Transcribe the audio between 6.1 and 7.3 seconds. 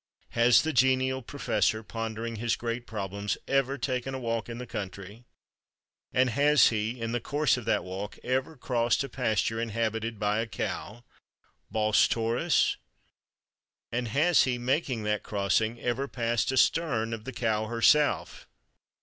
And has he, in the